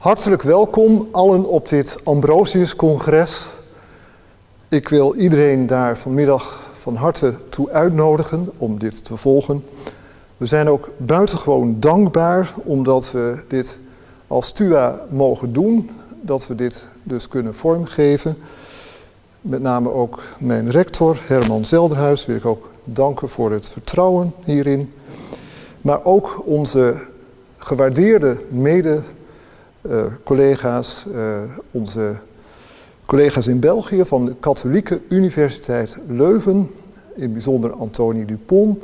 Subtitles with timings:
[0.00, 3.50] Hartelijk welkom allen op dit Ambrosius-congres.
[4.68, 9.64] Ik wil iedereen daar vanmiddag van harte toe uitnodigen om dit te volgen.
[10.36, 13.78] We zijn ook buitengewoon dankbaar omdat we dit
[14.26, 15.90] als TUA mogen doen,
[16.20, 18.36] dat we dit dus kunnen vormgeven.
[19.40, 24.92] Met name ook mijn rector Herman Zelderhuis wil ik ook danken voor het vertrouwen hierin.
[25.80, 26.94] Maar ook onze
[27.56, 29.18] gewaardeerde mede-collega's,
[31.08, 32.14] uh, onze
[33.04, 36.70] collega's in België van de Katholieke Universiteit Leuven,
[37.14, 38.82] in bijzonder Antonie Dupont.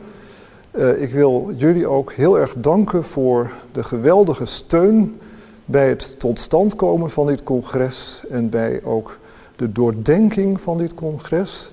[0.71, 5.21] Uh, ik wil jullie ook heel erg danken voor de geweldige steun
[5.65, 9.19] bij het tot stand komen van dit congres en bij ook
[9.57, 11.71] de doordenking van dit congres.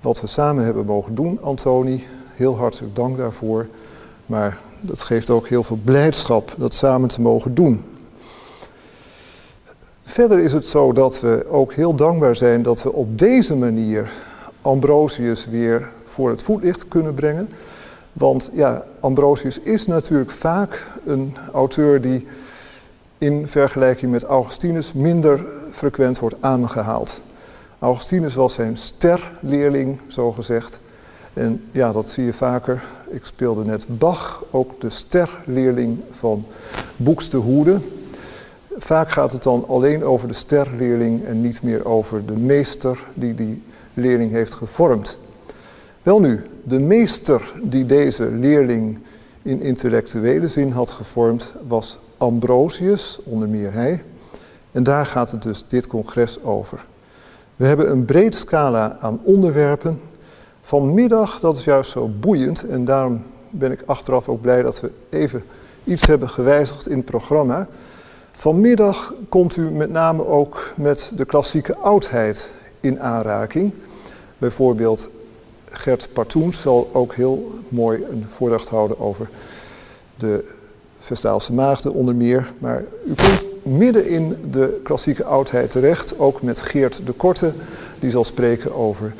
[0.00, 3.66] Wat we samen hebben mogen doen, Antoni, heel hartelijk dank daarvoor.
[4.26, 7.84] Maar dat geeft ook heel veel blijdschap dat samen te mogen doen.
[10.14, 14.10] Verder is het zo dat we ook heel dankbaar zijn dat we op deze manier
[14.62, 17.48] Ambrosius weer voor het voetlicht kunnen brengen.
[18.12, 22.26] Want ja, Ambrosius is natuurlijk vaak een auteur die
[23.18, 27.22] in vergelijking met Augustinus minder frequent wordt aangehaald.
[27.78, 30.80] Augustinus was zijn sterleerling, zo gezegd.
[31.32, 32.84] En ja, dat zie je vaker.
[33.10, 36.44] Ik speelde net Bach, ook de sterleerling van
[36.96, 37.80] Boekstehoede.
[38.78, 43.34] Vaak gaat het dan alleen over de sterleerling en niet meer over de meester die
[43.34, 43.62] die
[43.94, 45.18] leerling heeft gevormd.
[46.02, 48.98] Wel nu, de meester die deze leerling
[49.42, 54.02] in intellectuele zin had gevormd was Ambrosius, onder meer hij.
[54.72, 56.84] En daar gaat het dus dit congres over.
[57.56, 60.00] We hebben een breed scala aan onderwerpen.
[60.60, 64.90] Vanmiddag, dat is juist zo boeiend en daarom ben ik achteraf ook blij dat we
[65.10, 65.44] even
[65.84, 67.68] iets hebben gewijzigd in het programma.
[68.36, 73.72] Vanmiddag komt u met name ook met de klassieke oudheid in aanraking.
[74.38, 75.08] Bijvoorbeeld
[75.70, 79.28] Gert Partoens zal ook heel mooi een voordracht houden over
[80.16, 80.44] de
[80.98, 82.52] Vestaalse maagden onder meer.
[82.58, 87.52] Maar u komt midden in de klassieke oudheid terecht, ook met Geert de Korte,
[87.98, 89.14] die zal spreken over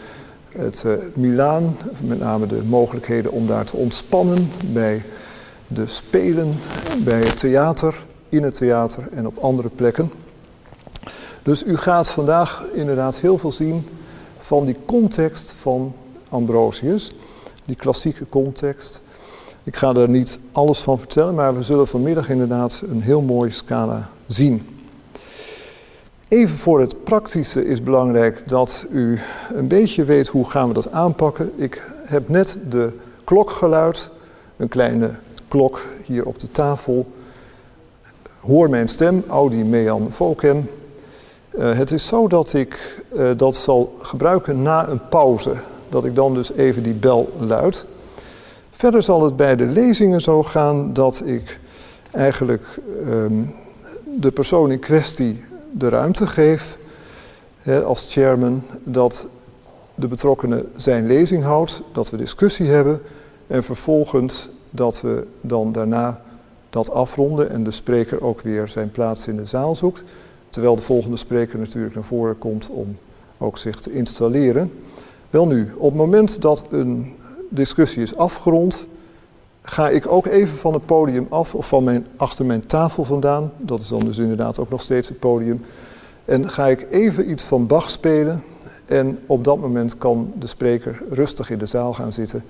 [0.48, 5.02] het uh, Milaan, met name de mogelijkheden om daar te ontspannen bij
[5.66, 6.54] de spelen,
[7.04, 10.10] bij het theater, in het theater en op andere plekken.
[11.42, 13.88] Dus u gaat vandaag inderdaad heel veel zien
[14.38, 15.94] van die context van
[16.28, 17.14] Ambrosius,
[17.64, 19.00] die klassieke context.
[19.62, 23.50] Ik ga er niet alles van vertellen, maar we zullen vanmiddag inderdaad een heel mooie
[23.50, 24.68] scala zien.
[26.28, 29.18] Even voor het praktische is belangrijk dat u
[29.52, 31.52] een beetje weet hoe gaan we dat aanpakken.
[31.56, 32.92] Ik heb net de
[33.24, 34.10] klok geluid,
[34.56, 35.10] een kleine
[35.48, 37.12] klok hier op de tafel.
[38.46, 40.70] Hoor mijn stem, Audi Mean Vocem.
[41.58, 45.52] Uh, het is zo dat ik uh, dat zal gebruiken na een pauze.
[45.88, 47.84] Dat ik dan dus even die bel luid.
[48.70, 51.60] Verder zal het bij de lezingen zo gaan dat ik
[52.10, 53.54] eigenlijk um,
[54.04, 56.78] de persoon in kwestie de ruimte geef
[57.84, 59.28] als chairman dat
[59.94, 63.02] de betrokkenen zijn lezing houdt, dat we discussie hebben
[63.46, 66.22] en vervolgens dat we dan daarna
[66.74, 70.02] dat afronden en de spreker ook weer zijn plaats in de zaal zoekt.
[70.50, 72.96] Terwijl de volgende spreker natuurlijk naar voren komt om
[73.38, 74.72] ook zich te installeren.
[75.30, 77.14] Wel nu, op het moment dat een
[77.48, 78.86] discussie is afgerond,
[79.62, 83.52] ga ik ook even van het podium af of van mijn, achter mijn tafel vandaan.
[83.58, 85.64] Dat is dan dus inderdaad ook nog steeds het podium.
[86.24, 88.42] En ga ik even iets van Bach spelen.
[88.84, 92.44] En op dat moment kan de spreker rustig in de zaal gaan zitten.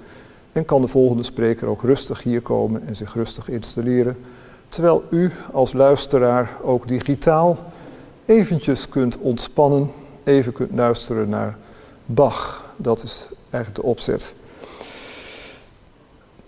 [0.54, 4.16] En kan de volgende spreker ook rustig hier komen en zich rustig installeren.
[4.68, 7.58] Terwijl u als luisteraar ook digitaal
[8.24, 9.90] eventjes kunt ontspannen,
[10.24, 11.56] even kunt luisteren naar
[12.06, 12.72] Bach.
[12.76, 14.34] Dat is eigenlijk de opzet.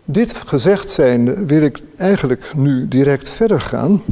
[0.04, 4.02] Dit gezegd zijnde wil ik eigenlijk nu direct verder gaan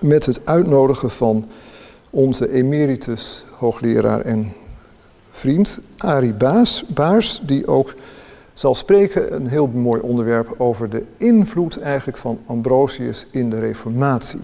[0.00, 1.48] met het uitnodigen van
[2.10, 4.52] onze emeritus hoogleraar en
[5.30, 6.34] vriend Arie
[6.94, 7.94] Baars, die ook
[8.54, 14.40] zal spreken, een heel mooi onderwerp over de invloed eigenlijk van Ambrosius in de Reformatie.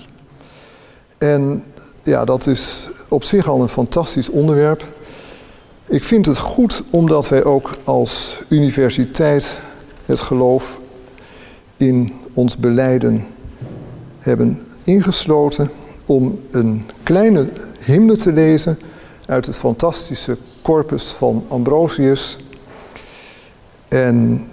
[1.18, 1.64] En
[2.02, 4.84] ja, dat is op zich al een fantastisch onderwerp.
[5.86, 9.58] Ik vind het goed omdat wij ook als universiteit
[10.04, 10.80] het geloof
[11.76, 13.24] in ons beleiden
[14.18, 15.70] hebben ingesloten
[16.06, 17.48] om een kleine
[17.80, 18.78] hymne te lezen
[19.26, 22.38] uit het fantastische corpus van Ambrosius.
[23.88, 24.46] En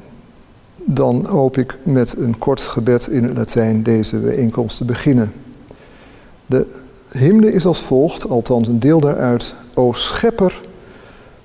[0.76, 5.34] dan hoop ik met een kort gebed in het Latijn deze bijeenkomst te beginnen.
[6.46, 6.68] De
[7.12, 9.56] hymne is als volgt, althans een deel daaruit.
[9.74, 10.62] O schepper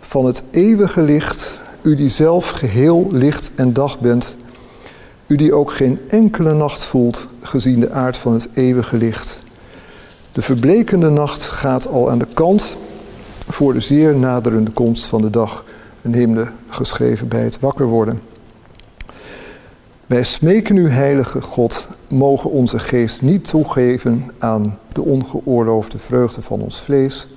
[0.01, 4.37] van het eeuwige licht, u die zelf geheel licht en dag bent,
[5.27, 9.39] u die ook geen enkele nacht voelt, gezien de aard van het eeuwige licht.
[10.33, 12.77] De verblekende nacht gaat al aan de kant
[13.49, 15.65] voor de zeer naderende komst van de dag.
[16.03, 18.21] Een hymne geschreven bij het wakker worden.
[20.07, 26.61] Wij smeken u, heilige God, mogen onze geest niet toegeven aan de ongeoorloofde vreugde van
[26.61, 27.29] ons vlees.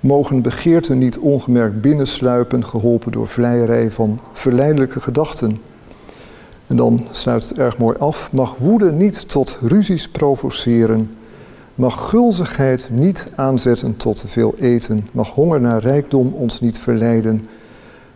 [0.00, 5.60] Mogen begeerten niet ongemerkt binnensluipen, geholpen door vleierij van verleidelijke gedachten.
[6.66, 8.32] En dan sluit het erg mooi af.
[8.32, 11.12] Mag woede niet tot ruzies provoceren.
[11.74, 15.08] Mag gulzigheid niet aanzetten tot te veel eten.
[15.12, 17.46] Mag honger naar rijkdom ons niet verleiden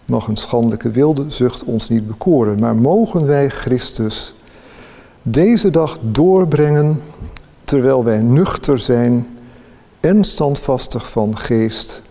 [0.07, 4.35] mag een schandelijke wilde zucht ons niet bekoren, maar mogen wij Christus
[5.23, 7.03] deze dag doorbrengen
[7.65, 9.27] terwijl wij nuchter zijn
[10.01, 12.03] en standvastig van geest,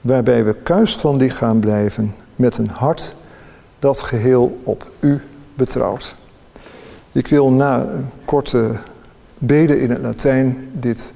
[0.00, 3.14] waarbij we kuis van lichaam blijven met een hart
[3.78, 5.22] dat geheel op u
[5.54, 6.16] betrouwt.
[7.12, 8.78] Ik wil na een korte
[9.38, 11.12] bede in het Latijn dit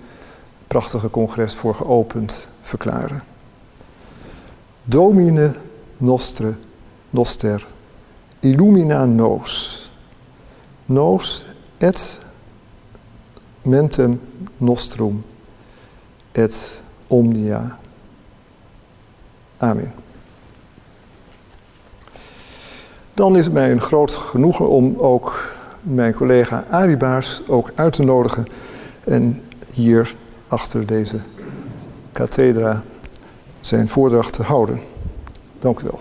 [0.66, 3.22] prachtige congres voor geopend verklaren.
[4.84, 5.52] Domine
[6.00, 6.54] nostre,
[7.10, 7.66] noster,
[8.40, 9.90] illumina nos.
[10.86, 11.46] Nos
[11.78, 12.20] et
[13.62, 14.20] mentem
[14.56, 15.24] nostrum
[16.32, 17.78] et omnia.
[19.58, 19.92] Amen.
[23.14, 27.92] Dan is het mij een groot genoegen om ook mijn collega Arie Baars ook uit
[27.92, 28.46] te nodigen
[29.04, 29.42] en
[29.72, 30.14] hier
[30.48, 31.20] achter deze
[32.12, 32.82] kathedra
[33.60, 34.80] zijn voordracht te houden.
[35.60, 36.00] Dank u wel.